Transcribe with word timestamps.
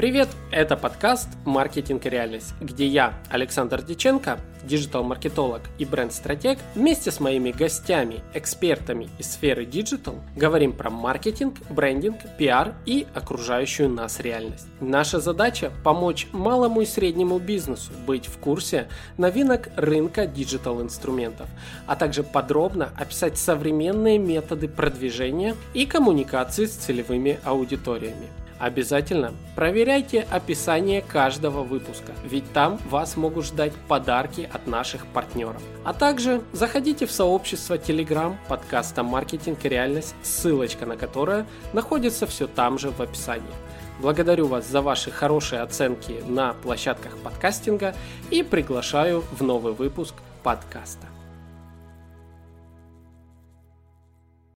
Привет! 0.00 0.30
Это 0.50 0.78
подкаст 0.78 1.28
«Маркетинг 1.44 2.06
и 2.06 2.08
реальность», 2.08 2.54
где 2.58 2.86
я, 2.86 3.12
Александр 3.28 3.82
Диченко, 3.82 4.40
диджитал-маркетолог 4.64 5.60
и 5.76 5.84
бренд-стратег, 5.84 6.58
вместе 6.74 7.10
с 7.10 7.20
моими 7.20 7.50
гостями, 7.50 8.22
экспертами 8.32 9.10
из 9.18 9.30
сферы 9.32 9.66
диджитал, 9.66 10.14
говорим 10.34 10.72
про 10.72 10.88
маркетинг, 10.88 11.56
брендинг, 11.68 12.16
пиар 12.38 12.72
и 12.86 13.06
окружающую 13.12 13.90
нас 13.90 14.20
реальность. 14.20 14.66
Наша 14.80 15.20
задача– 15.20 15.70
помочь 15.84 16.28
малому 16.32 16.80
и 16.80 16.86
среднему 16.86 17.38
бизнесу 17.38 17.92
быть 18.06 18.24
в 18.24 18.38
курсе 18.38 18.88
новинок 19.18 19.68
рынка 19.76 20.26
диджитал-инструментов, 20.26 21.50
а 21.86 21.94
также 21.94 22.22
подробно 22.22 22.88
описать 22.96 23.36
современные 23.36 24.16
методы 24.16 24.66
продвижения 24.66 25.56
и 25.74 25.84
коммуникации 25.84 26.64
с 26.64 26.70
целевыми 26.70 27.38
аудиториями. 27.44 28.28
Обязательно 28.60 29.32
проверяйте 29.56 30.26
описание 30.30 31.00
каждого 31.00 31.62
выпуска, 31.62 32.12
ведь 32.24 32.52
там 32.52 32.78
вас 32.90 33.16
могут 33.16 33.46
ждать 33.46 33.72
подарки 33.88 34.48
от 34.52 34.66
наших 34.66 35.06
партнеров. 35.06 35.62
А 35.82 35.94
также 35.94 36.42
заходите 36.52 37.06
в 37.06 37.10
сообщество 37.10 37.78
Telegram 37.78 38.36
подкаста 38.48 39.02
«Маркетинг 39.02 39.64
и 39.64 39.68
реальность», 39.70 40.14
ссылочка 40.22 40.84
на 40.84 40.98
которое 40.98 41.46
находится 41.72 42.26
все 42.26 42.46
там 42.46 42.78
же 42.78 42.90
в 42.90 43.00
описании. 43.00 43.48
Благодарю 43.98 44.46
вас 44.46 44.66
за 44.66 44.82
ваши 44.82 45.10
хорошие 45.10 45.62
оценки 45.62 46.22
на 46.26 46.52
площадках 46.52 47.16
подкастинга 47.16 47.94
и 48.30 48.42
приглашаю 48.42 49.24
в 49.32 49.42
новый 49.42 49.72
выпуск 49.72 50.14
подкаста. 50.42 51.06